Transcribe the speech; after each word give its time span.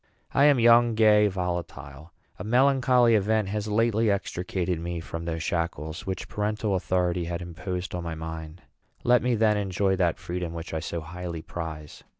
I 0.33 0.45
am 0.45 0.59
young, 0.59 0.95
gay, 0.95 1.27
volatile. 1.27 2.11
A 2.39 2.43
melancholy 2.43 3.13
event 3.13 3.49
has 3.49 3.67
lately 3.67 4.09
extricated 4.09 4.79
me 4.79 4.99
from 4.99 5.25
those 5.25 5.43
shackles 5.43 6.07
which 6.07 6.27
parental 6.27 6.73
authority 6.73 7.25
had 7.25 7.39
imposed 7.43 7.93
on 7.93 8.03
my 8.03 8.15
mind. 8.15 8.63
Let 9.03 9.21
me, 9.21 9.35
then, 9.35 9.57
enjoy 9.57 9.95
that 9.97 10.17
freedom 10.17 10.53
which 10.55 10.73
I 10.73 10.79
so 10.79 11.01
highly 11.01 11.43
prize. 11.43 12.03